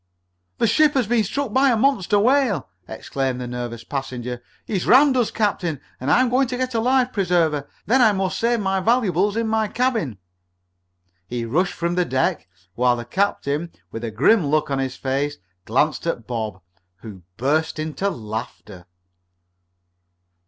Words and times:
"The 0.57 0.65
ship 0.65 0.95
has 0.95 1.05
been 1.05 1.23
struck 1.23 1.53
by 1.53 1.69
a 1.69 1.77
monster 1.77 2.17
whale!" 2.17 2.67
exclaimed 2.87 3.39
the 3.39 3.45
nervous 3.45 3.83
passenger, 3.83 4.41
"He's 4.65 4.87
rammed 4.87 5.15
us, 5.15 5.29
captain, 5.29 5.79
and 5.99 6.09
I'm 6.09 6.27
going 6.27 6.47
to 6.47 6.57
get 6.57 6.73
a 6.73 6.79
life 6.79 7.13
preserver! 7.13 7.69
Then 7.85 8.01
I 8.01 8.11
must 8.11 8.39
save 8.39 8.61
my 8.61 8.79
valuables 8.79 9.37
in 9.37 9.47
my 9.47 9.67
cabin!" 9.67 10.17
He 11.27 11.45
rushed 11.45 11.73
from 11.73 11.93
the 11.93 12.03
deck, 12.05 12.47
while 12.73 12.95
the 12.95 13.05
captain, 13.05 13.71
with 13.91 14.03
a 14.03 14.09
grim 14.09 14.47
look 14.47 14.71
on 14.71 14.79
his 14.79 14.95
face, 14.95 15.37
glanced 15.65 16.07
at 16.07 16.25
Bob, 16.25 16.63
who 17.01 17.21
burst 17.37 17.77
into 17.77 18.09
laughter. 18.09 18.87